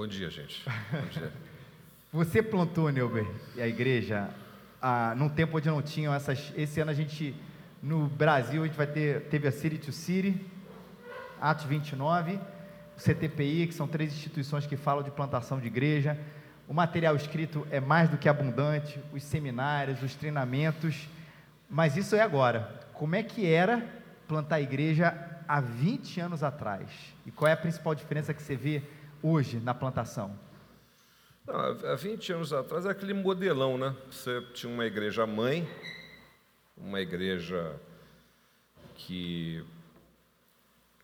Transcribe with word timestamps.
Bom 0.00 0.06
dia, 0.06 0.30
gente. 0.30 0.62
Bom 0.64 1.08
dia. 1.10 1.30
Você 2.10 2.42
plantou, 2.42 2.90
Neuber, 2.90 3.26
a 3.58 3.66
igreja, 3.66 4.30
ah, 4.80 5.12
num 5.14 5.28
tempo 5.28 5.58
onde 5.58 5.68
não 5.68 5.82
tinham 5.82 6.14
essas. 6.14 6.54
Esse 6.56 6.80
ano 6.80 6.90
a 6.90 6.94
gente, 6.94 7.34
no 7.82 8.06
Brasil, 8.06 8.62
a 8.62 8.66
gente 8.66 8.78
vai 8.78 8.86
ter, 8.86 9.24
teve 9.24 9.46
a 9.46 9.52
City 9.52 9.76
to 9.76 9.92
City, 9.92 10.42
Atos 11.38 11.66
29, 11.66 12.40
o 12.96 12.98
CTPI, 12.98 13.66
que 13.66 13.74
são 13.74 13.86
três 13.86 14.10
instituições 14.10 14.66
que 14.66 14.74
falam 14.74 15.02
de 15.02 15.10
plantação 15.10 15.60
de 15.60 15.66
igreja. 15.66 16.18
O 16.66 16.72
material 16.72 17.14
escrito 17.14 17.66
é 17.70 17.78
mais 17.78 18.08
do 18.08 18.16
que 18.16 18.26
abundante, 18.26 18.98
os 19.12 19.22
seminários, 19.22 20.02
os 20.02 20.14
treinamentos, 20.14 21.10
mas 21.68 21.98
isso 21.98 22.16
é 22.16 22.22
agora. 22.22 22.86
Como 22.94 23.14
é 23.14 23.22
que 23.22 23.46
era 23.46 23.86
plantar 24.26 24.56
a 24.56 24.60
igreja 24.62 25.14
há 25.46 25.60
20 25.60 26.20
anos 26.22 26.42
atrás? 26.42 26.88
E 27.26 27.30
qual 27.30 27.50
é 27.50 27.52
a 27.52 27.56
principal 27.58 27.94
diferença 27.94 28.32
que 28.32 28.40
você 28.40 28.56
vê 28.56 28.82
hoje 29.22 29.60
na 29.60 29.74
plantação? 29.74 30.38
Há 31.46 31.94
20 31.96 32.32
anos 32.32 32.52
atrás 32.52 32.84
era 32.84 32.92
aquele 32.92 33.12
modelão, 33.14 33.76
né? 33.76 33.96
Você 34.10 34.40
tinha 34.54 34.72
uma 34.72 34.86
igreja 34.86 35.26
mãe, 35.26 35.68
uma 36.76 37.00
igreja 37.00 37.74
que 38.94 39.64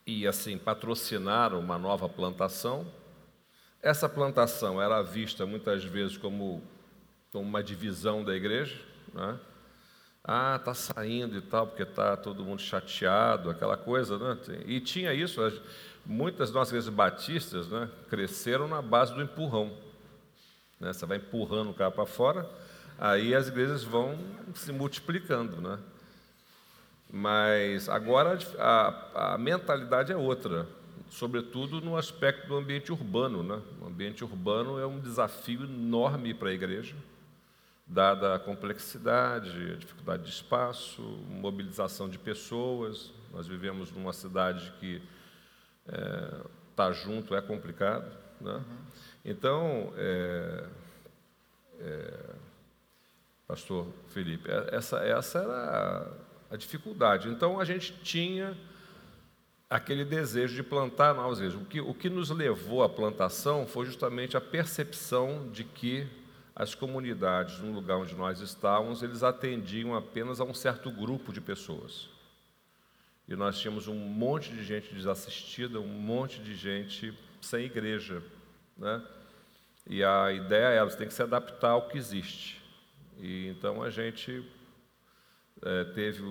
ia 0.07 0.31
assim 0.31 0.57
patrocinar 0.57 1.53
uma 1.55 1.77
nova 1.77 2.09
plantação. 2.09 2.87
Essa 3.83 4.09
plantação 4.09 4.81
era 4.81 5.03
vista 5.03 5.45
muitas 5.45 5.83
vezes 5.85 6.17
como, 6.17 6.63
como 7.33 7.45
uma 7.45 7.63
divisão 7.63 8.23
da 8.23 8.35
igreja, 8.35 8.81
né? 9.13 9.39
Ah, 10.23 10.57
está 10.57 10.75
saindo 10.75 11.37
e 11.37 11.41
tal, 11.41 11.69
porque 11.69 11.85
está 11.85 12.17
todo 12.17 12.45
mundo 12.45 12.61
chateado, 12.61 13.49
aquela 13.49 13.77
coisa, 13.77 14.19
né? 14.19 14.39
E 14.67 14.81
tinha 14.81 15.15
isso, 15.15 15.41
muitas 16.07 16.53
nossas 16.53 16.73
igrejas 16.73 16.89
batistas 16.89 17.69
né, 17.69 17.91
cresceram 18.09 18.69
na 18.69 18.81
base 18.81 19.13
do 19.13 19.21
empurrão. 19.21 19.77
Né? 20.79 20.93
Você 20.93 21.05
vai 21.05 21.19
empurrando 21.19 21.71
o 21.71 21.75
cara 21.75 21.91
para 21.91 22.07
fora, 22.07 22.49
aí 22.99 23.35
as 23.35 23.49
igrejas 23.49 23.83
vão 23.83 24.19
se 24.55 24.73
multiplicando. 24.73 25.61
Né? 25.61 25.79
Mas 27.11 27.89
agora 27.89 28.39
a, 28.59 29.33
a 29.35 29.39
mentalidade 29.39 30.13
é 30.13 30.17
outra, 30.17 30.67
sobretudo 31.11 31.81
no 31.81 31.97
aspecto 31.97 32.47
do 32.47 32.57
ambiente 32.57 32.93
urbano. 32.93 33.43
Né? 33.43 33.61
O 33.81 33.87
ambiente 33.87 34.23
urbano 34.23 34.79
é 34.79 34.87
um 34.87 35.01
desafio 35.01 35.65
enorme 35.65 36.35
para 36.35 36.51
a 36.51 36.53
igreja, 36.53 36.95
dada 37.87 38.35
a 38.35 38.39
complexidade, 38.39 39.73
a 39.73 39.77
dificuldade 39.77 40.23
de 40.23 40.31
espaço, 40.31 41.03
mobilização 41.29 42.09
de 42.09 42.19
pessoas. 42.19 43.13
Nós 43.33 43.47
vivemos 43.47 43.91
numa 43.93 44.13
cidade 44.13 44.73
que 44.79 45.03
é, 45.89 46.41
tá 46.75 46.93
junto 46.93 47.35
é 47.35 47.41
complicado. 47.41 48.11
Né? 48.41 48.53
Uhum. 48.53 48.63
Então, 49.25 49.93
é, 49.97 50.65
é, 51.81 52.25
pastor 53.47 53.87
Felipe, 54.09 54.51
é, 54.51 54.75
essa, 54.75 54.99
essa 54.99 55.39
era 55.39 56.17
a, 56.51 56.55
a, 56.55 56.57
dificuldade. 56.57 57.29
Então, 57.29 57.59
a 57.61 57.65
gente 57.65 57.93
tinha 58.03 58.57
aquele 59.69 60.05
desejo 60.05 60.55
de 60.55 60.63
plantar 60.63 61.15
novas 61.15 61.39
igrejas. 61.39 61.61
O 61.61 61.65
que, 61.65 61.81
o 61.81 61.95
que 61.95 62.09
nos 62.09 62.31
levou 62.31 62.83
à 62.83 62.89
plantação 62.89 63.67
foi 63.67 63.87
justamente 63.87 64.37
a 64.37 64.41
percepção 64.41 65.49
de 65.51 65.65
que 65.65 66.07
as 66.55 66.75
comunidades, 66.75 67.59
no 67.59 67.73
lugar 67.73 67.99
onde 67.99 68.15
nós 68.15 68.41
estávamos, 68.41 69.03
eles 69.03 69.23
atendiam 69.23 69.95
apenas 69.95 70.41
a 70.41 70.45
um 70.45 70.55
certo 70.55 70.91
grupo 70.91 71.33
de 71.33 71.41
pessoas. 71.41 72.09
E 73.29 73.35
nós 73.35 73.59
tínhamos 73.59 73.89
um 73.89 73.95
monte 73.95 74.51
de 74.53 74.65
gente 74.65 74.95
desassistida, 74.95 75.81
um 75.81 75.87
monte 75.87 76.41
de 76.41 76.55
gente 76.55 77.13
sem 77.41 77.65
igreja. 77.65 78.23
Né? 78.77 79.03
E 79.89 80.03
a 80.05 80.33
ideia 80.33 80.81
é, 80.81 80.85
você 80.85 80.97
tem 80.97 81.09
que 81.09 81.15
se 81.15 81.23
adaptar 81.23 81.71
ao 81.71 81.89
que 81.89 81.99
existe. 81.99 82.63
E 83.19 83.49
então 83.49 83.83
a 83.83 83.91
gente 83.91 84.45
é, 85.63 85.85
teve 85.85 86.23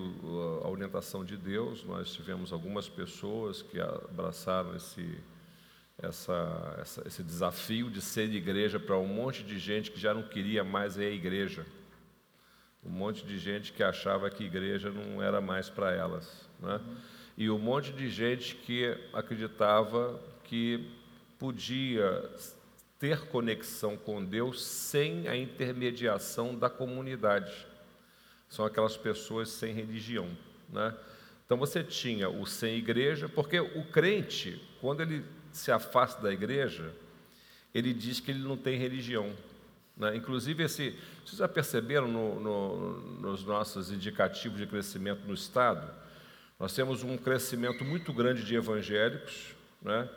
a 0.64 0.67
orientação 0.67 1.26
de 1.26 1.36
Deus, 1.36 1.84
nós 1.84 2.14
tivemos 2.14 2.54
algumas 2.54 2.88
pessoas 2.88 3.61
que 3.61 3.80
abraçaram 3.80 4.76
esse, 4.76 5.17
essa, 5.98 6.78
essa, 6.80 7.08
esse 7.08 7.23
desafio 7.23 7.89
de 7.89 8.02
ser 8.02 8.32
igreja 8.34 8.80
para 8.80 8.98
um 8.98 9.08
monte 9.08 9.44
de 9.44 9.58
gente 9.58 9.92
que 9.92 10.00
já 10.00 10.14
não 10.14 10.23
queria 10.23 10.64
mais 10.64 10.98
ir 10.98 11.05
à 11.05 11.10
igreja. 11.10 11.66
Um 12.86 12.92
monte 12.92 13.26
de 13.26 13.38
gente 13.40 13.73
que 13.73 13.82
achava 13.82 14.30
que 14.30 14.44
igreja 14.44 14.92
não 14.92 15.22
era 15.22 15.42
mais 15.42 15.70
para 15.70 15.92
elas. 15.92 16.48
Né? 16.60 16.80
E 17.36 17.50
um 17.50 17.58
monte 17.58 17.92
de 17.92 18.10
gente 18.10 18.56
que 18.56 18.96
acreditava 19.12 20.22
que 20.44 20.88
podia 21.40 22.30
ter 23.00 23.28
conexão 23.28 23.98
com 23.98 24.23
Deus 24.23 24.64
sem 24.64 25.28
a 25.28 25.36
intermediação 25.36 26.58
da 26.58 26.70
comunidade. 26.70 27.54
São 28.48 28.64
aquelas 28.64 28.96
pessoas 28.96 29.50
sem 29.50 29.73
religião. 29.73 30.30
Né? 30.70 30.96
Então 31.46 31.58
você 31.58 31.84
tinha 31.84 32.30
o 32.30 32.46
sem 32.46 32.78
igreja, 32.78 33.28
porque 33.28 33.60
o 33.60 33.84
crente, 33.86 34.62
quando 34.80 35.02
ele 35.02 35.26
se 35.52 35.72
afasta 35.72 36.22
da 36.22 36.32
igreja, 36.32 36.94
ele 37.73 37.94
diz 37.94 38.20
que 38.20 38.32
ele 38.32 38.40
não 38.40 38.56
tem 38.56 38.78
religião. 38.78 39.34
Né? 39.98 40.16
Inclusive, 40.16 40.64
esse, 40.64 40.98
vocês 41.26 41.38
já 41.38 41.48
perceberam 41.48 42.08
no, 42.08 42.39
no, 42.39 43.02
nos 43.20 43.44
nossos 43.45 43.92
indicativos 43.92 44.58
de 44.58 44.67
crescimento 44.67 45.26
no 45.26 45.33
Estado? 45.33 45.89
Nós 46.60 46.73
temos 46.73 47.04
um 47.04 47.17
crescimento 47.17 47.83
muito 47.83 48.14
grande 48.14 48.44
de 48.44 48.55
evangélicos, 48.55 49.54
né? 49.82 50.10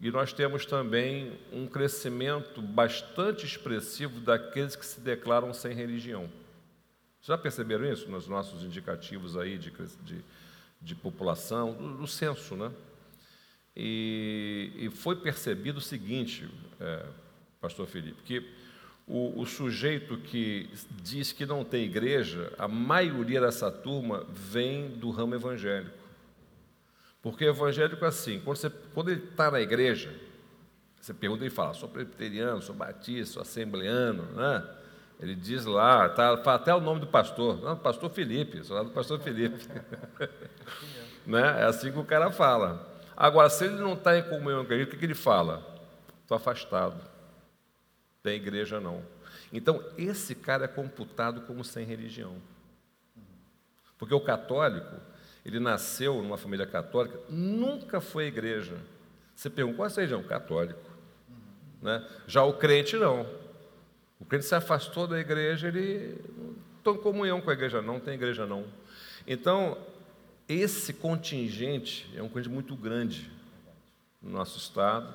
e 0.00 0.10
nós 0.10 0.32
temos 0.32 0.66
também 0.66 1.38
um 1.52 1.66
crescimento 1.66 2.60
bastante 2.60 3.46
expressivo 3.46 4.20
daqueles 4.20 4.76
que 4.76 4.84
se 4.84 5.00
declaram 5.00 5.52
sem 5.54 5.72
religião. 5.72 6.28
Já 7.22 7.36
perceberam 7.36 7.90
isso 7.90 8.08
nos 8.08 8.28
nossos 8.28 8.62
indicativos 8.62 9.36
aí 9.36 9.58
de, 9.58 9.72
de, 10.02 10.24
de 10.80 10.94
população, 10.94 11.72
do, 11.72 11.96
do, 11.96 12.06
censo, 12.06 12.54
né? 12.54 12.70
E, 13.74 14.72
e, 14.76 14.90
foi 14.90 15.16
percebido 15.16 15.78
o 15.78 15.82
seguinte, 15.82 16.48
é, 16.80 17.04
Pastor 17.60 17.86
Felipe, 17.86 18.22
que 18.22 18.48
o, 19.06 19.40
o, 19.40 19.46
sujeito 19.46 20.16
que 20.16 20.68
diz 21.02 21.30
que 21.30 21.46
não 21.46 21.64
tem 21.64 21.84
igreja, 21.84 22.52
a 22.58 22.66
maioria 22.66 23.40
dessa 23.40 23.70
turma 23.70 24.26
vem 24.28 24.88
do 24.88 25.10
ramo 25.10 25.34
evangélico. 25.34 25.96
Porque 27.22 27.44
evangélico 27.44 28.04
é 28.04 28.08
assim, 28.08 28.40
quando, 28.40 28.56
você, 28.56 28.70
quando 28.92 29.10
ele 29.10 29.24
está 29.24 29.50
na 29.50 29.60
igreja, 29.60 30.12
você 31.00 31.14
pergunta 31.14 31.44
e 31.44 31.50
fala, 31.50 31.72
sou 31.72 31.88
presbiteriano, 31.88 32.60
sou 32.60 32.74
batista, 32.74 33.34
sou 33.34 33.42
assembleano, 33.42 34.24
né? 34.32 34.64
Ele 35.20 35.34
diz 35.34 35.64
lá, 35.64 36.08
tá, 36.08 36.36
fala 36.38 36.56
até 36.56 36.74
o 36.74 36.80
nome 36.80 37.00
do 37.00 37.06
pastor, 37.06 37.62
não, 37.62 37.76
pastor 37.76 38.10
Felipe, 38.10 38.62
sou 38.64 38.76
lá 38.76 38.82
do 38.82 38.90
pastor 38.90 39.20
Felipe. 39.20 39.66
né? 41.24 41.62
É 41.62 41.64
assim 41.64 41.92
que 41.92 41.98
o 41.98 42.04
cara 42.04 42.30
fala. 42.32 42.92
Agora, 43.16 43.48
se 43.48 43.64
ele 43.64 43.76
não 43.76 43.94
está 43.94 44.18
em 44.18 44.24
comunhão 44.24 44.64
com 44.64 44.72
a 44.72 44.74
igreja, 44.74 44.88
o 44.88 44.90
que, 44.90 44.98
que 44.98 45.04
ele 45.06 45.14
fala? 45.14 45.64
Estou 46.22 46.36
afastado 46.36 47.15
tem 48.26 48.34
igreja 48.34 48.80
não. 48.80 49.04
Então, 49.52 49.80
esse 49.96 50.34
cara 50.34 50.64
é 50.64 50.68
computado 50.68 51.42
como 51.42 51.62
sem 51.62 51.86
religião. 51.86 52.34
Porque 53.96 54.12
o 54.12 54.20
católico, 54.20 54.96
ele 55.44 55.60
nasceu 55.60 56.20
numa 56.20 56.36
família 56.36 56.66
católica, 56.66 57.20
nunca 57.28 58.00
foi 58.00 58.24
à 58.24 58.26
igreja. 58.26 58.76
Você 59.32 59.48
pergunta, 59.48 59.76
qual 59.76 59.88
é 59.88 59.92
a 59.92 59.94
religião? 59.94 60.24
Católico. 60.24 60.90
Né? 61.80 62.04
Já 62.26 62.42
o 62.42 62.54
crente, 62.54 62.96
não. 62.96 63.24
O 64.18 64.24
crente 64.24 64.44
se 64.44 64.56
afastou 64.56 65.06
da 65.06 65.20
igreja, 65.20 65.68
ele 65.68 66.20
não 66.36 66.56
está 66.78 66.90
em 66.90 66.96
comunhão 66.96 67.40
com 67.40 67.50
a 67.50 67.52
igreja, 67.52 67.80
não 67.80 68.00
tem 68.00 68.14
igreja, 68.14 68.44
não. 68.44 68.64
Então, 69.24 69.78
esse 70.48 70.92
contingente 70.92 72.10
é 72.16 72.22
um 72.22 72.28
contingente 72.28 72.50
muito 72.56 72.74
grande 72.74 73.30
no 74.20 74.30
nosso 74.30 74.58
estado 74.58 75.14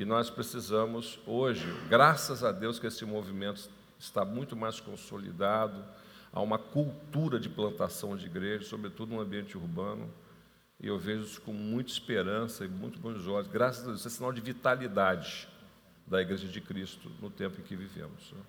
e 0.00 0.04
nós 0.06 0.30
precisamos 0.30 1.20
hoje, 1.26 1.70
graças 1.90 2.42
a 2.42 2.50
Deus 2.50 2.78
que 2.78 2.86
esse 2.86 3.04
movimento 3.04 3.68
está 3.98 4.24
muito 4.24 4.56
mais 4.56 4.80
consolidado, 4.80 5.84
há 6.32 6.40
uma 6.40 6.56
cultura 6.56 7.38
de 7.38 7.50
plantação 7.50 8.16
de 8.16 8.24
igreja, 8.24 8.64
sobretudo 8.64 9.14
no 9.14 9.20
ambiente 9.20 9.58
urbano, 9.58 10.08
e 10.80 10.86
eu 10.86 10.98
vejo 10.98 11.24
isso 11.24 11.42
com 11.42 11.52
muita 11.52 11.92
esperança 11.92 12.64
e 12.64 12.68
muito 12.68 12.98
bons 12.98 13.26
olhos. 13.26 13.46
Graças 13.48 13.82
a 13.82 13.86
Deus, 13.88 13.98
isso 13.98 14.08
é 14.08 14.10
sinal 14.10 14.32
de 14.32 14.40
vitalidade 14.40 15.46
da 16.06 16.22
Igreja 16.22 16.48
de 16.48 16.62
Cristo 16.62 17.12
no 17.20 17.28
tempo 17.28 17.60
em 17.60 17.62
que 17.62 17.76
vivemos. 17.76 18.32
Né? 18.32 18.40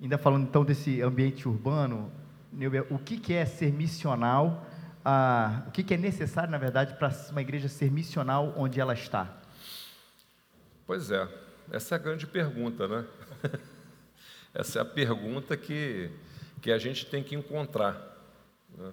Ainda 0.00 0.16
falando 0.16 0.44
então 0.44 0.64
desse 0.64 1.02
ambiente 1.02 1.46
urbano, 1.46 2.10
o 2.88 2.98
que 2.98 3.34
é 3.34 3.44
ser 3.44 3.70
missional? 3.70 4.66
Ah, 5.04 5.64
o 5.66 5.70
que 5.70 5.92
é 5.92 5.98
necessário, 5.98 6.50
na 6.50 6.56
verdade, 6.56 6.94
para 6.94 7.14
uma 7.30 7.42
igreja 7.42 7.68
ser 7.68 7.90
missional 7.90 8.54
onde 8.56 8.80
ela 8.80 8.94
está? 8.94 9.41
Pois 10.92 11.10
é, 11.10 11.26
essa 11.70 11.94
é 11.94 11.96
a 11.96 11.98
grande 11.98 12.26
pergunta, 12.26 12.86
né? 12.86 13.06
essa 14.52 14.78
é 14.78 14.82
a 14.82 14.84
pergunta 14.84 15.56
que, 15.56 16.10
que 16.60 16.70
a 16.70 16.76
gente 16.76 17.06
tem 17.06 17.22
que 17.22 17.34
encontrar. 17.34 18.14
Né? 18.76 18.92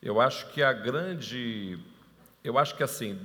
Eu 0.00 0.18
acho 0.18 0.48
que 0.52 0.62
a 0.62 0.72
grande. 0.72 1.78
Eu 2.42 2.56
acho 2.56 2.74
que 2.74 2.82
assim, 2.82 3.20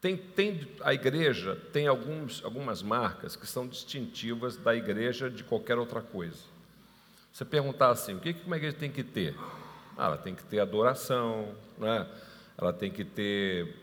Tem, 0.00 0.16
tem, 0.16 0.66
a 0.80 0.92
igreja 0.92 1.54
tem 1.72 1.86
alguns, 1.86 2.44
algumas 2.44 2.82
marcas 2.82 3.36
que 3.36 3.46
são 3.46 3.68
distintivas 3.68 4.56
da 4.56 4.74
igreja 4.74 5.30
de 5.30 5.44
qualquer 5.44 5.78
outra 5.78 6.00
coisa. 6.00 6.42
Você 7.32 7.44
perguntar 7.44 7.90
assim, 7.90 8.16
o 8.16 8.18
que 8.18 8.34
uma 8.44 8.56
igreja 8.56 8.76
tem 8.76 8.90
que 8.90 9.04
ter? 9.04 9.36
Ah, 9.96 10.06
ela 10.06 10.18
tem 10.18 10.34
que 10.34 10.42
ter 10.42 10.58
adoração, 10.58 11.54
né? 11.78 12.04
ela 12.58 12.72
tem 12.72 12.90
que 12.90 13.04
ter 13.04 13.76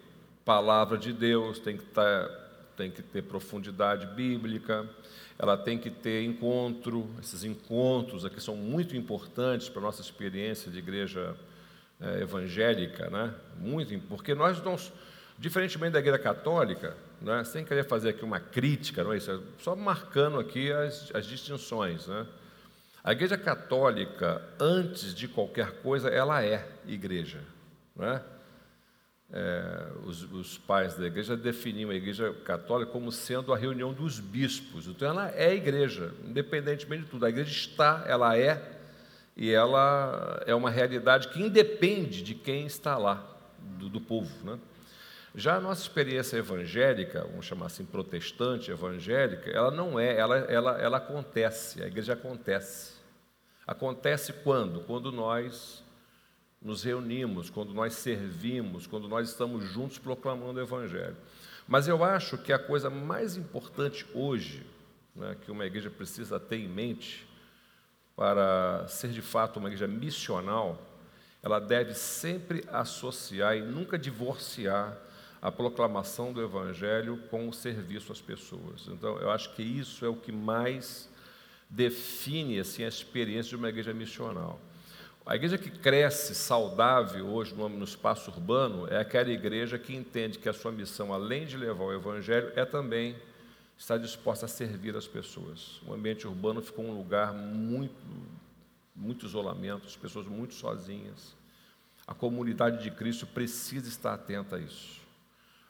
palavra 0.44 0.98
de 0.98 1.14
Deus, 1.14 1.58
tem 1.60 1.78
que, 1.78 1.86
ter, 1.86 1.94
tá, 1.94 2.43
tem 2.76 2.92
que 2.92 3.02
ter 3.02 3.24
profundidade 3.24 4.06
bíblica, 4.08 4.88
ela 5.38 5.58
tem 5.58 5.78
que 5.78 5.90
ter 5.90 6.24
encontro. 6.24 7.10
Esses 7.22 7.44
encontros 7.44 8.26
aqui 8.26 8.42
são 8.42 8.56
muito 8.56 8.96
importantes 8.96 9.70
para 9.70 9.80
a 9.82 9.84
nossa 9.84 10.02
experiência 10.02 10.72
de 10.72 10.80
igreja 10.80 11.36
é, 12.02 12.22
evangélica, 12.22 13.10
né? 13.10 13.34
muito, 13.60 13.98
porque 14.08 14.34
nós 14.36 14.62
não 14.64 14.78
Diferentemente 15.38 15.94
da 15.94 16.00
Igreja 16.00 16.20
Católica, 16.20 16.96
né, 17.20 17.44
sem 17.44 17.66
querer 17.66 17.86
fazer 17.86 18.10
aqui 18.10 18.24
uma 18.24 18.40
crítica, 18.40 19.04
não 19.04 19.14
é 19.14 19.18
isso? 19.18 19.32
É 19.32 19.40
só 19.62 19.76
marcando 19.76 20.40
aqui 20.40 20.72
as, 20.72 21.14
as 21.14 21.26
distinções. 21.26 22.08
Né? 22.08 22.26
A 23.04 23.12
Igreja 23.12 23.38
Católica, 23.38 24.42
antes 24.60 25.14
de 25.14 25.28
qualquer 25.28 25.82
coisa, 25.82 26.10
ela 26.10 26.44
é 26.44 26.68
igreja. 26.86 27.42
Né? 27.96 28.22
É, 29.32 29.88
os, 30.06 30.24
os, 30.32 30.58
pais 30.60 30.96
da 30.96 31.08
igreja 31.08 31.36
definiam 31.36 31.90
a 31.90 31.96
igreja 31.96 32.32
católica 32.46 32.92
como 32.92 33.12
sendo 33.12 33.52
a 33.52 33.58
reunião 33.58 33.92
dos 33.92 34.20
bispos. 34.20 34.88
Então, 34.88 35.08
ela 35.08 35.32
é 35.36 35.56
igreja, 35.56 36.14
independentemente 36.24 37.06
de 37.06 37.10
tudo. 37.10 37.26
A 37.26 37.30
igreja 37.30 37.50
está, 37.50 38.04
ela 38.08 38.38
é, 38.38 38.62
e 39.36 39.52
ela 39.52 40.44
é 40.46 40.54
uma 40.54 40.70
realidade 40.70 41.30
que 41.30 41.42
independe 41.42 42.22
de 42.22 42.36
quem 42.36 42.66
está 42.68 42.98
lá, 42.98 43.26
do, 43.60 43.90
do 43.90 44.00
povo. 44.00 44.32
Né? 44.46 44.60
Já 45.36 45.56
a 45.56 45.60
nossa 45.60 45.82
experiência 45.82 46.38
evangélica, 46.38 47.22
vamos 47.22 47.48
chamar 47.48 47.66
assim 47.66 47.84
protestante 47.84 48.70
evangélica, 48.70 49.50
ela 49.50 49.72
não 49.72 50.00
é, 50.00 50.16
ela, 50.16 50.38
ela, 50.38 50.78
ela 50.80 50.98
acontece, 50.98 51.82
a 51.82 51.88
igreja 51.88 52.14
acontece. 52.14 52.94
Acontece 53.66 54.32
quando? 54.32 54.82
Quando 54.82 55.12
nós 55.12 55.83
nos 56.64 56.84
reunimos, 56.84 57.50
quando 57.50 57.74
nós 57.74 57.94
servimos, 57.94 58.88
quando 58.88 59.08
nós 59.08 59.30
estamos 59.30 59.66
juntos 59.66 59.98
proclamando 59.98 60.60
o 60.60 60.64
Evangelho. 60.64 61.18
Mas 61.68 61.88
eu 61.88 62.04
acho 62.04 62.38
que 62.38 62.54
a 62.54 62.60
coisa 62.60 62.90
mais 62.90 63.36
importante 63.36 64.06
hoje, 64.14 64.66
né, 65.16 65.36
que 65.44 65.52
uma 65.52 65.66
igreja 65.66 65.90
precisa 65.90 66.40
ter 66.40 66.58
em 66.58 66.68
mente, 66.68 67.28
para 68.16 68.88
ser 68.88 69.10
de 69.10 69.22
fato 69.22 69.58
uma 69.58 69.68
igreja 69.68 69.88
missional, 69.88 70.82
ela 71.42 71.60
deve 71.60 71.94
sempre 71.94 72.64
associar 72.72 73.58
e 73.58 73.62
nunca 73.62 73.98
divorciar 73.98 74.98
a 75.42 75.52
proclamação 75.52 76.32
do 76.32 76.42
Evangelho 76.42 77.18
com 77.30 77.50
o 77.50 77.54
serviço 77.54 78.14
às 78.14 78.22
pessoas. 78.22 78.88
Então, 78.88 79.18
eu 79.18 79.30
acho 79.30 79.54
que 79.56 79.62
isso 79.62 80.06
é 80.06 80.08
o 80.08 80.16
que 80.16 80.32
mais 80.32 81.10
define 81.70 82.60
assim, 82.60 82.86
a 82.86 82.88
experiência 82.88 83.50
de 83.50 83.56
uma 83.58 83.68
igreja 83.68 83.94
missional. 83.94 84.58
A 85.26 85.38
igreja 85.38 85.58
que 85.58 85.72
cresce 85.72 86.36
saudável 86.36 87.26
hoje 87.28 87.56
no, 87.56 87.84
espaço 87.84 88.30
urbano 88.30 88.88
é 88.90 88.98
aquela 88.98 89.30
igreja 89.30 89.80
que 89.80 89.96
entende 89.96 90.38
que 90.38 90.50
a 90.50 90.54
sua 90.54 90.70
missão, 90.70 91.14
além 91.14 91.46
de 91.46 91.56
levar 91.56 91.86
o 91.86 91.94
Evangelho, 91.94 92.52
é 92.58 92.66
também 92.66 93.16
estar 93.78 93.98
disposta 93.98 94.46
a 94.46 94.50
servir 94.50 94.98
as 94.98 95.08
pessoas. 95.08 95.82
O 95.88 95.94
ambiente 95.94 96.28
urbano 96.28 96.62
ficou 96.62 96.84
um 96.84 96.94
lugar 96.94 97.34
muito, 97.34 97.96
muito 98.94 99.26
isolamento, 99.26 99.88
as 99.88 99.96
pessoas 99.96 100.28
muito 100.28 100.56
sozinhas. 100.56 101.34
A 102.06 102.14
comunidade 102.14 102.84
de 102.84 102.92
Cristo 102.92 103.26
precisa 103.26 103.88
estar 103.88 104.14
atenta 104.14 104.58
a 104.58 104.60
isso. 104.60 105.00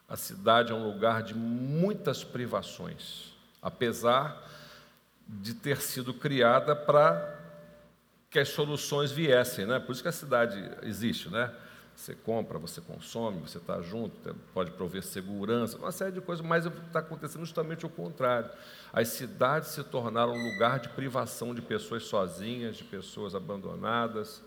A 0.09 0.17
cidade 0.17 0.71
é 0.71 0.75
um 0.75 0.83
lugar 0.83 1.21
de 1.21 1.35
muitas 1.35 2.23
privações, 2.23 3.31
apesar 3.61 4.49
de 5.27 5.53
ter 5.53 5.79
sido 5.79 6.11
criada 6.11 6.75
para 6.75 7.42
que 8.33 8.39
as 8.39 8.49
soluções 8.49 9.11
viessem, 9.11 9.63
né? 9.63 9.79
Por 9.79 9.91
isso 9.91 10.01
que 10.01 10.09
a 10.09 10.11
cidade 10.11 10.59
existe, 10.81 11.29
né? 11.29 11.53
Você 11.95 12.15
compra, 12.15 12.57
você 12.57 12.81
consome, 12.81 13.39
você 13.41 13.59
está 13.59 13.79
junto, 13.79 14.35
pode 14.51 14.71
prover 14.71 15.03
segurança, 15.03 15.77
uma 15.77 15.91
série 15.91 16.13
de 16.13 16.19
coisas, 16.19 16.43
mas 16.43 16.65
está 16.65 16.97
acontecendo 16.97 17.45
justamente 17.45 17.85
o 17.85 17.89
contrário. 17.89 18.49
As 18.91 19.09
cidades 19.09 19.69
se 19.69 19.83
tornaram 19.83 20.33
um 20.33 20.51
lugar 20.51 20.79
de 20.79 20.89
privação 20.89 21.53
de 21.53 21.61
pessoas 21.61 22.05
sozinhas, 22.05 22.77
de 22.77 22.83
pessoas 22.83 23.35
abandonadas, 23.35 24.41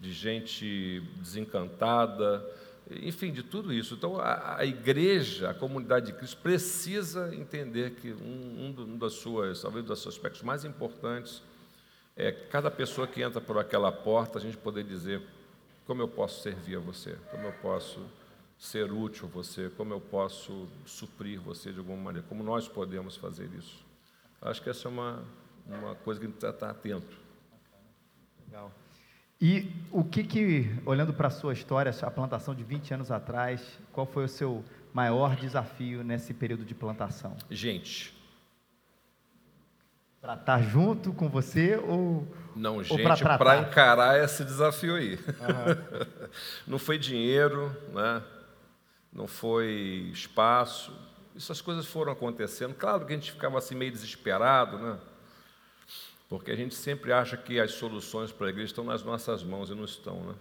de 0.00 0.14
gente 0.14 1.02
desencantada, 1.18 2.42
enfim, 2.90 3.30
de 3.30 3.42
tudo 3.42 3.70
isso. 3.70 3.92
Então, 3.92 4.18
a, 4.18 4.60
a, 4.60 4.64
igreja, 4.64 5.50
a 5.50 5.54
comunidade 5.54 6.06
de 6.06 6.14
Cristo, 6.14 6.38
precisa 6.38 7.34
entender 7.34 7.96
que 7.96 8.14
um, 8.14 8.74
um, 8.78 8.96
das 8.96 9.12
suas, 9.12 9.60
talvez 9.60 9.84
um 9.84 9.88
dos 9.88 10.00
seus 10.00 10.14
aspectos 10.14 10.40
mais 10.40 10.64
importantes 10.64 11.42
é 12.16 12.32
cada 12.32 12.70
pessoa 12.70 13.06
que 13.06 13.22
entra 13.22 13.40
por 13.40 13.58
aquela 13.58 13.92
porta, 13.92 14.38
a 14.38 14.40
gente 14.40 14.56
poder 14.56 14.84
dizer 14.84 15.22
como 15.86 16.02
eu 16.02 16.08
posso 16.08 16.42
servir 16.42 16.76
a 16.76 16.80
você, 16.80 17.16
como 17.30 17.46
eu 17.46 17.52
posso 17.52 18.00
ser 18.58 18.90
útil 18.90 19.26
a 19.26 19.30
você, 19.30 19.70
como 19.76 19.92
eu 19.92 20.00
posso 20.00 20.66
suprir 20.86 21.38
você 21.38 21.70
de 21.72 21.78
alguma 21.78 21.98
maneira, 21.98 22.26
como 22.26 22.42
nós 22.42 22.66
podemos 22.66 23.16
fazer 23.16 23.50
isso. 23.56 23.84
Acho 24.40 24.62
que 24.62 24.70
essa 24.70 24.88
é 24.88 24.90
uma, 24.90 25.22
uma 25.66 25.94
coisa 25.94 26.18
que 26.18 26.26
a 26.26 26.30
gente 26.30 26.42
estar 26.42 26.70
atento. 26.70 27.16
Legal. 28.46 28.72
E 29.38 29.70
o 29.92 30.02
que 30.02 30.24
que, 30.24 30.74
olhando 30.86 31.12
para 31.12 31.28
a 31.28 31.30
sua 31.30 31.52
história, 31.52 31.94
a 32.02 32.10
plantação 32.10 32.54
de 32.54 32.64
20 32.64 32.94
anos 32.94 33.10
atrás, 33.10 33.78
qual 33.92 34.06
foi 34.06 34.24
o 34.24 34.28
seu 34.28 34.64
maior 34.94 35.36
desafio 35.36 36.02
nesse 36.02 36.32
período 36.32 36.64
de 36.64 36.74
plantação? 36.74 37.36
Gente. 37.50 38.15
Para 40.26 40.34
estar 40.34 40.60
junto 40.60 41.12
com 41.12 41.28
você 41.28 41.76
ou 41.76 42.26
Não, 42.56 42.82
gente, 42.82 43.00
para 43.38 43.58
encarar 43.58 44.18
esse 44.18 44.44
desafio 44.44 44.96
aí. 44.96 45.14
Uhum. 45.14 46.26
Não 46.66 46.78
foi 46.80 46.98
dinheiro, 46.98 47.74
né? 47.92 48.20
não 49.12 49.26
foi 49.26 50.10
espaço. 50.12 50.92
Essas 51.36 51.60
coisas 51.60 51.86
foram 51.86 52.12
acontecendo. 52.12 52.74
Claro 52.74 53.06
que 53.06 53.12
a 53.12 53.16
gente 53.16 53.30
ficava 53.30 53.58
assim 53.58 53.74
meio 53.74 53.92
desesperado, 53.92 54.78
né? 54.78 54.98
Porque 56.28 56.50
a 56.50 56.56
gente 56.56 56.74
sempre 56.74 57.12
acha 57.12 57.36
que 57.36 57.60
as 57.60 57.72
soluções 57.72 58.32
para 58.32 58.48
a 58.48 58.50
igreja 58.50 58.72
estão 58.72 58.84
nas 58.84 59.04
nossas 59.04 59.44
mãos 59.44 59.70
e 59.70 59.74
não 59.74 59.84
estão, 59.84 60.20
né? 60.24 60.34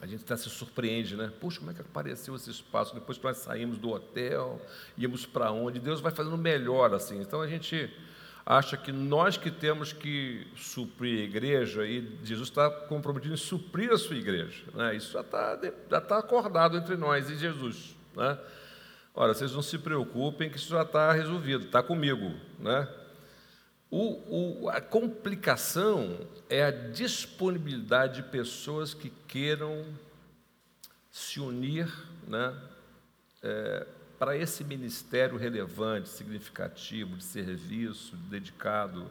A 0.00 0.06
gente 0.06 0.24
até 0.24 0.36
se 0.36 0.50
surpreende, 0.50 1.16
né? 1.16 1.32
Puxa, 1.40 1.58
como 1.60 1.70
é 1.70 1.74
que 1.74 1.80
apareceu 1.80 2.36
esse 2.36 2.50
espaço? 2.50 2.94
Depois 2.94 3.16
que 3.16 3.24
nós 3.24 3.38
saímos 3.38 3.78
do 3.78 3.90
hotel, 3.90 4.60
íamos 4.98 5.24
para 5.24 5.50
onde? 5.50 5.78
Deus 5.80 6.00
vai 6.00 6.12
fazendo 6.12 6.36
melhor, 6.36 6.92
assim. 6.92 7.20
Então 7.20 7.40
a 7.40 7.46
gente 7.46 7.90
acha 8.44 8.76
que 8.76 8.90
nós 8.90 9.36
que 9.36 9.50
temos 9.50 9.92
que 9.92 10.46
suprir 10.56 11.20
a 11.20 11.24
igreja, 11.24 11.86
e 11.86 12.18
Jesus 12.24 12.48
está 12.48 12.70
comprometido 12.70 13.34
em 13.34 13.36
suprir 13.36 13.92
a 13.92 13.98
sua 13.98 14.16
igreja. 14.16 14.64
Né? 14.74 14.96
Isso 14.96 15.12
já 15.12 15.20
está 15.20 15.58
já 15.90 16.00
tá 16.00 16.18
acordado 16.18 16.76
entre 16.76 16.96
nós 16.96 17.30
e 17.30 17.36
Jesus. 17.36 17.96
Né? 18.16 18.38
Ora, 19.14 19.34
vocês 19.34 19.52
não 19.52 19.62
se 19.62 19.78
preocupem 19.78 20.50
que 20.50 20.56
isso 20.56 20.70
já 20.70 20.82
está 20.82 21.12
resolvido, 21.12 21.66
está 21.66 21.82
comigo. 21.82 22.34
Né? 22.58 22.88
O, 23.90 24.62
o, 24.64 24.68
a 24.70 24.80
complicação 24.80 26.18
é 26.48 26.64
a 26.64 26.70
disponibilidade 26.70 28.22
de 28.22 28.30
pessoas 28.30 28.94
que 28.94 29.10
queiram 29.28 29.84
se 31.10 31.38
unir 31.38 31.92
né, 32.26 32.56
é, 33.42 33.86
para 34.22 34.36
esse 34.36 34.62
ministério 34.62 35.36
relevante, 35.36 36.08
significativo, 36.08 37.16
de 37.16 37.24
serviço, 37.24 38.14
dedicado 38.14 39.10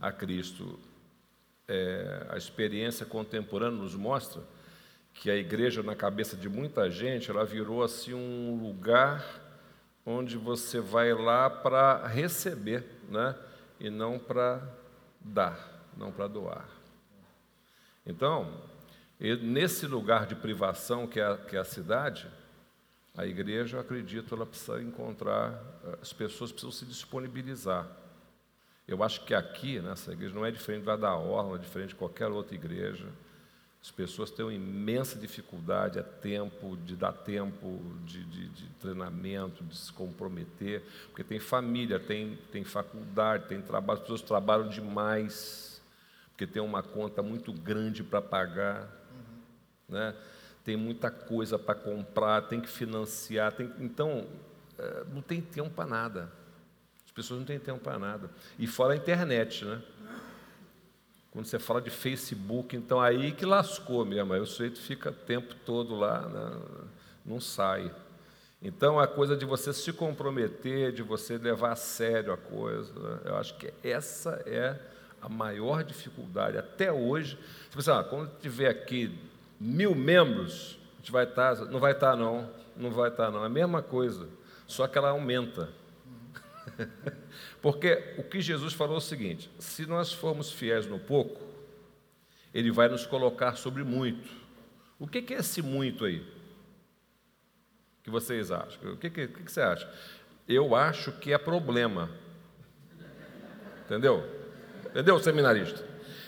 a 0.00 0.10
Cristo. 0.10 0.80
É, 1.68 2.26
a 2.28 2.36
experiência 2.36 3.06
contemporânea 3.06 3.78
nos 3.78 3.94
mostra 3.94 4.42
que 5.14 5.30
a 5.30 5.36
igreja, 5.36 5.80
na 5.80 5.94
cabeça 5.94 6.36
de 6.36 6.48
muita 6.48 6.90
gente, 6.90 7.30
ela 7.30 7.44
virou 7.44 7.84
assim 7.84 8.14
um 8.14 8.60
lugar 8.60 9.24
onde 10.04 10.36
você 10.36 10.80
vai 10.80 11.14
lá 11.14 11.48
para 11.48 12.04
receber, 12.08 12.84
né? 13.08 13.36
e 13.78 13.88
não 13.88 14.18
para 14.18 14.60
dar, 15.20 15.86
não 15.96 16.10
para 16.10 16.26
doar. 16.26 16.68
Então, 18.04 18.52
nesse 19.20 19.86
lugar 19.86 20.26
de 20.26 20.34
privação 20.34 21.06
que 21.06 21.20
é, 21.20 21.36
que 21.48 21.54
é 21.54 21.60
a 21.60 21.64
cidade, 21.64 22.26
a 23.18 23.26
igreja, 23.26 23.78
eu 23.78 23.80
acredito, 23.80 24.32
ela 24.32 24.46
precisa 24.46 24.80
encontrar, 24.80 25.60
as 26.00 26.12
pessoas 26.12 26.52
precisam 26.52 26.70
se 26.70 26.86
disponibilizar. 26.86 27.84
Eu 28.86 29.02
acho 29.02 29.24
que 29.24 29.34
aqui, 29.34 29.80
nessa 29.80 30.12
igreja, 30.12 30.32
não 30.32 30.46
é 30.46 30.52
diferente 30.52 30.84
da 30.84 31.16
Orla, 31.16 31.48
não 31.48 31.56
é 31.56 31.58
diferente 31.58 31.88
de 31.88 31.94
qualquer 31.96 32.28
outra 32.28 32.54
igreja. 32.54 33.08
As 33.82 33.90
pessoas 33.90 34.30
têm 34.30 34.44
uma 34.44 34.54
imensa 34.54 35.18
dificuldade, 35.18 35.98
é 35.98 36.02
tempo, 36.02 36.76
de 36.76 36.94
dar 36.94 37.12
tempo 37.12 37.82
de, 38.04 38.22
de, 38.22 38.48
de, 38.50 38.66
treinamento, 38.80 39.64
de 39.64 39.76
se 39.76 39.92
comprometer, 39.92 40.84
porque 41.08 41.24
tem 41.24 41.40
família, 41.40 41.98
tem, 41.98 42.38
tem 42.52 42.62
faculdade, 42.62 43.48
tem 43.48 43.60
trabalho, 43.60 43.98
as 43.98 44.02
pessoas 44.02 44.22
trabalham 44.22 44.68
demais, 44.68 45.82
porque 46.30 46.46
tem 46.46 46.62
uma 46.62 46.84
conta 46.84 47.20
muito 47.20 47.52
grande 47.52 48.04
para 48.04 48.22
pagar. 48.22 48.82
Uhum. 49.10 49.96
Né? 49.96 50.14
Tem 50.68 50.76
muita 50.76 51.10
coisa 51.10 51.58
para 51.58 51.74
comprar, 51.74 52.42
tem 52.42 52.60
que 52.60 52.68
financiar, 52.68 53.52
tem, 53.52 53.72
então 53.80 54.26
é, 54.78 55.04
não 55.10 55.22
tem 55.22 55.40
tempo 55.40 55.70
para 55.70 55.86
nada. 55.86 56.30
As 57.06 57.10
pessoas 57.10 57.40
não 57.40 57.46
têm 57.46 57.58
tempo 57.58 57.80
para 57.80 57.98
nada. 57.98 58.28
E 58.58 58.66
fora 58.66 58.92
a 58.92 58.96
internet, 58.98 59.64
né? 59.64 59.80
Quando 61.30 61.46
você 61.46 61.58
fala 61.58 61.80
de 61.80 61.88
Facebook, 61.88 62.76
então 62.76 63.00
aí 63.00 63.32
que 63.32 63.46
lascou 63.46 64.04
mesmo. 64.04 64.34
Aí 64.34 64.40
o 64.40 64.44
sujeito 64.44 64.78
fica 64.78 65.08
o 65.08 65.14
tempo 65.14 65.54
todo 65.64 65.94
lá, 65.94 66.28
né? 66.28 66.60
não 67.24 67.40
sai. 67.40 67.90
Então 68.60 69.00
a 69.00 69.06
coisa 69.06 69.34
de 69.34 69.46
você 69.46 69.72
se 69.72 69.90
comprometer, 69.90 70.92
de 70.92 71.02
você 71.02 71.38
levar 71.38 71.72
a 71.72 71.76
sério 71.76 72.30
a 72.30 72.36
coisa, 72.36 72.92
né? 72.92 73.20
eu 73.24 73.36
acho 73.38 73.56
que 73.56 73.72
essa 73.82 74.42
é 74.44 74.78
a 75.22 75.30
maior 75.30 75.82
dificuldade. 75.82 76.58
Até 76.58 76.92
hoje, 76.92 77.38
tipo 77.70 77.78
assim, 77.78 77.90
ah, 77.90 78.04
quando 78.04 78.38
tiver 78.38 78.68
aqui 78.68 79.18
mil 79.60 79.94
membros, 79.94 80.78
a 80.94 80.96
gente 80.98 81.12
vai 81.12 81.24
estar, 81.24 81.56
tá, 81.56 81.64
não 81.64 81.80
vai 81.80 81.92
estar 81.92 82.10
tá, 82.10 82.16
não, 82.16 82.50
não 82.76 82.90
vai 82.90 83.10
estar 83.10 83.26
tá, 83.26 83.30
não. 83.30 83.42
É 83.42 83.46
a 83.46 83.50
mesma 83.50 83.82
coisa, 83.82 84.28
só 84.66 84.86
que 84.86 84.98
ela 84.98 85.10
aumenta. 85.10 85.68
Porque 87.60 88.14
o 88.18 88.22
que 88.22 88.40
Jesus 88.40 88.72
falou 88.72 88.96
é 88.96 88.98
o 88.98 89.00
seguinte: 89.00 89.50
se 89.58 89.86
nós 89.86 90.12
formos 90.12 90.52
fiéis 90.52 90.86
no 90.86 90.98
pouco, 90.98 91.40
Ele 92.54 92.70
vai 92.70 92.88
nos 92.88 93.06
colocar 93.06 93.56
sobre 93.56 93.82
muito. 93.84 94.28
O 94.98 95.06
que 95.06 95.32
é 95.32 95.38
esse 95.38 95.62
muito 95.62 96.04
aí? 96.04 96.38
que 98.08 98.10
vocês 98.10 98.50
acham? 98.50 98.92
O 98.92 98.96
que, 98.96 99.10
que, 99.10 99.28
que 99.28 99.52
você 99.52 99.60
acha? 99.60 99.88
Eu 100.48 100.74
acho 100.74 101.12
que 101.12 101.32
é 101.32 101.38
problema. 101.38 102.10
Entendeu? 103.84 104.26
Entendeu, 104.86 105.18
seminarista? 105.20 105.84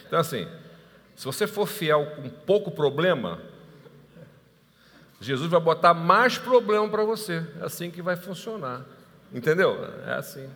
Então, 0.07 0.19
assim, 0.19 0.47
se 1.21 1.27
você 1.27 1.47
for 1.47 1.67
fiel 1.67 2.17
com 2.17 2.31
pouco 2.31 2.71
problema, 2.71 3.43
Jesus 5.21 5.51
vai 5.51 5.61
botar 5.61 5.93
mais 5.93 6.39
problema 6.39 6.89
para 6.89 7.05
você. 7.05 7.47
É 7.61 7.67
assim 7.67 7.91
que 7.91 8.01
vai 8.01 8.17
funcionar. 8.17 8.87
Entendeu? 9.31 9.85
É 10.07 10.15
assim. 10.15 10.49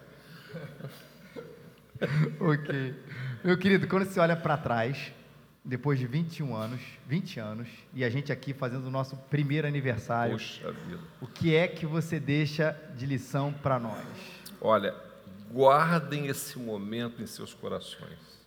ok. 2.41 2.95
Meu 3.45 3.59
querido, 3.59 3.87
quando 3.87 4.07
você 4.07 4.19
olha 4.19 4.35
para 4.35 4.57
trás, 4.57 5.13
depois 5.63 5.99
de 5.99 6.07
21 6.07 6.57
anos, 6.57 6.81
20 7.07 7.41
anos, 7.41 7.69
e 7.93 8.03
a 8.03 8.09
gente 8.09 8.33
aqui 8.33 8.55
fazendo 8.55 8.87
o 8.87 8.91
nosso 8.91 9.19
primeiro 9.29 9.69
aniversário. 9.69 10.33
Poxa 10.33 10.73
vida. 10.73 11.03
O 11.21 11.27
que 11.27 11.55
é 11.55 11.69
que 11.69 11.85
você 11.85 12.19
deixa 12.19 12.75
de 12.97 13.05
lição 13.05 13.53
para 13.53 13.79
nós? 13.79 14.07
Olha, 14.63 14.95
guardem 15.53 16.27
esse 16.27 16.59
momento 16.59 17.21
em 17.21 17.27
seus 17.27 17.53
corações. 17.53 18.44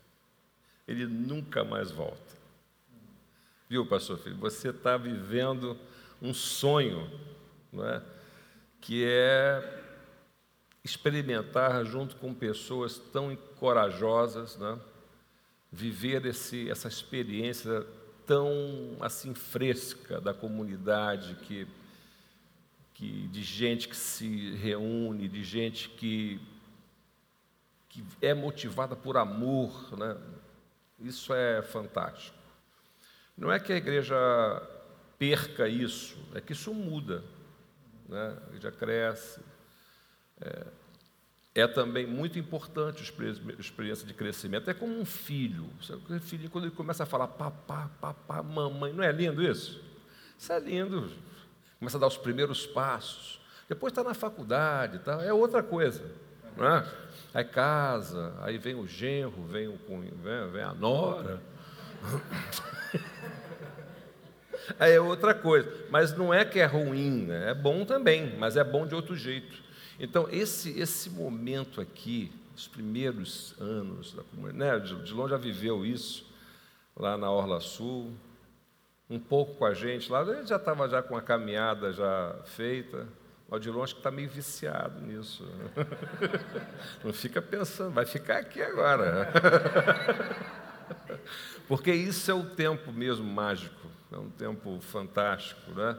Ele 0.87 1.05
nunca 1.05 1.63
mais 1.63 1.91
volta. 1.91 2.37
Viu, 3.69 3.85
pastor 3.85 4.17
filho? 4.17 4.37
Você 4.37 4.69
está 4.69 4.95
vivendo 4.95 5.77
um 6.21 6.33
sonho, 6.33 7.09
não 7.71 7.87
é? 7.87 8.01
que 8.79 9.03
é 9.05 9.83
experimentar 10.83 11.85
junto 11.85 12.15
com 12.15 12.33
pessoas 12.33 12.97
tão 12.97 13.35
corajosas, 13.59 14.57
né? 14.57 14.79
viver 15.69 16.25
esse, 16.25 16.69
essa 16.69 16.87
experiência 16.87 17.85
tão 18.25 18.95
assim 19.01 19.33
fresca 19.33 20.21
da 20.21 20.33
comunidade 20.33 21.35
que, 21.43 21.67
que 22.93 23.27
de 23.27 23.43
gente 23.43 23.89
que 23.89 23.95
se 23.95 24.51
reúne, 24.55 25.27
de 25.27 25.43
gente 25.43 25.89
que, 25.89 26.39
que 27.89 28.03
é 28.21 28.33
motivada 28.33 28.95
por 28.95 29.17
amor, 29.17 29.97
né? 29.97 30.15
Isso 30.99 31.33
é 31.33 31.61
fantástico. 31.61 32.37
Não 33.37 33.51
é 33.51 33.59
que 33.59 33.71
a 33.71 33.77
igreja 33.77 34.15
perca 35.19 35.67
isso, 35.67 36.17
é 36.33 36.41
que 36.41 36.53
isso 36.53 36.73
muda, 36.73 37.23
né? 38.09 38.37
A 38.45 38.47
igreja 38.47 38.71
cresce. 38.71 39.39
É, 40.41 40.67
é 41.55 41.67
também 41.67 42.05
muito 42.05 42.37
importante 42.37 42.99
a 42.99 43.59
experiência 43.59 44.05
de 44.05 44.13
crescimento. 44.13 44.69
É 44.69 44.75
como 44.75 44.99
um 44.99 45.05
filho. 45.05 45.67
O 46.07 46.19
filho, 46.19 46.49
quando 46.51 46.65
ele 46.65 46.75
começa 46.75 47.03
a 47.03 47.05
falar 47.05 47.27
papá, 47.27 47.89
papá, 47.99 48.43
mamãe, 48.43 48.93
não 48.93 49.03
é 49.03 49.11
lindo 49.11 49.41
isso? 49.41 49.83
Isso 50.37 50.53
é 50.53 50.59
lindo. 50.59 51.11
Começa 51.79 51.97
a 51.97 51.99
dar 51.99 52.07
os 52.07 52.17
primeiros 52.17 52.67
passos. 52.67 53.41
Depois 53.67 53.91
está 53.91 54.03
na 54.03 54.13
faculdade, 54.13 54.99
tá? 54.99 55.23
é 55.23 55.33
outra 55.33 55.63
coisa. 55.63 56.11
Não 56.57 56.67
é? 56.67 56.85
Aí 57.33 57.45
casa, 57.45 58.33
aí 58.41 58.57
vem 58.57 58.75
o 58.75 58.87
genro, 58.87 59.43
vem, 59.43 59.67
o, 59.67 59.77
vem, 59.87 60.51
vem 60.51 60.63
a 60.63 60.73
nora. 60.73 61.39
Aí 64.79 64.91
é 64.91 64.99
outra 64.99 65.33
coisa. 65.33 65.71
Mas 65.89 66.15
não 66.17 66.33
é 66.33 66.43
que 66.43 66.59
é 66.59 66.65
ruim, 66.65 67.25
né? 67.25 67.51
é 67.51 67.53
bom 67.53 67.85
também, 67.85 68.35
mas 68.37 68.57
é 68.57 68.63
bom 68.63 68.85
de 68.85 68.93
outro 68.93 69.15
jeito. 69.15 69.63
Então, 69.99 70.27
esse, 70.29 70.77
esse 70.79 71.09
momento 71.09 71.79
aqui, 71.79 72.31
os 72.55 72.67
primeiros 72.67 73.55
anos 73.59 74.13
da 74.13 74.23
comunidade, 74.23 74.93
né, 74.93 75.01
de 75.03 75.13
longe 75.13 75.31
já 75.31 75.37
viveu 75.37 75.85
isso, 75.85 76.27
lá 76.95 77.17
na 77.17 77.31
Orla 77.31 77.59
Sul, 77.59 78.11
um 79.09 79.19
pouco 79.19 79.55
com 79.55 79.65
a 79.65 79.73
gente 79.73 80.11
lá, 80.11 80.21
ele 80.21 80.45
já 80.45 80.57
estava 80.57 80.87
já 80.89 81.01
com 81.01 81.15
a 81.15 81.21
caminhada 81.21 81.93
já 81.93 82.35
feita, 82.45 83.07
o 83.49 83.59
de 83.59 83.69
longe 83.69 83.93
que 83.93 83.99
está 83.99 84.11
meio 84.11 84.29
viciado 84.29 84.99
nisso. 85.01 85.47
Não 87.03 87.13
fica 87.13 87.41
pensando, 87.41 87.93
vai 87.93 88.05
ficar 88.05 88.37
aqui 88.37 88.61
agora. 88.61 89.31
Porque 91.67 91.93
isso 91.93 92.29
é 92.29 92.33
o 92.33 92.45
tempo 92.45 92.91
mesmo 92.91 93.25
mágico, 93.25 93.87
é 94.11 94.17
um 94.17 94.29
tempo 94.29 94.79
fantástico, 94.81 95.71
né? 95.71 95.97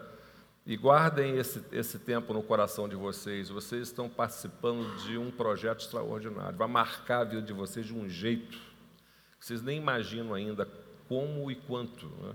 E 0.66 0.76
guardem 0.76 1.38
esse, 1.38 1.64
esse 1.72 1.98
tempo 1.98 2.34
no 2.34 2.42
coração 2.42 2.86
de 2.86 2.94
vocês. 2.94 3.48
Vocês 3.48 3.88
estão 3.88 4.06
participando 4.06 5.02
de 5.02 5.16
um 5.16 5.30
projeto 5.30 5.80
extraordinário. 5.80 6.58
Vai 6.58 6.68
marcar 6.68 7.20
a 7.20 7.24
vida 7.24 7.40
de 7.40 7.54
vocês 7.54 7.86
de 7.86 7.94
um 7.94 8.06
jeito 8.06 8.58
que 9.38 9.46
vocês 9.46 9.62
nem 9.62 9.78
imaginam 9.78 10.34
ainda 10.34 10.68
como 11.08 11.50
e 11.50 11.54
quanto. 11.54 12.06
Né? 12.06 12.34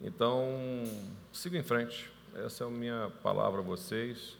Então, 0.00 0.84
sigam 1.32 1.58
em 1.58 1.64
frente. 1.64 2.12
Essa 2.44 2.64
é 2.64 2.66
a 2.66 2.70
minha 2.70 3.10
palavra 3.22 3.60
a 3.60 3.64
vocês. 3.64 4.36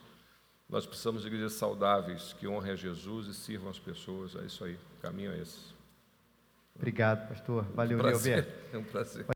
Nós 0.69 0.85
precisamos 0.85 1.23
de 1.23 1.29
igrejas 1.29 1.55
saudáveis 1.55 2.35
que 2.35 2.47
honrem 2.47 2.73
a 2.73 2.77
Jesus 2.77 3.27
e 3.27 3.33
sirvam 3.33 3.71
as 3.71 3.79
pessoas. 3.79 4.37
É 4.37 4.45
isso 4.45 4.65
aí. 4.65 4.75
O 4.99 5.01
caminho 5.01 5.33
é 5.33 5.39
esse. 5.39 5.75
Obrigado, 6.75 7.27
pastor. 7.27 7.65
Valeu, 7.75 7.97
um 7.97 8.01
prazer. 8.03 8.49
É 8.71 8.77
um 8.77 8.85
prazer. 8.85 9.36